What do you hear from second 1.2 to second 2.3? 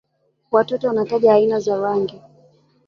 aina za rangi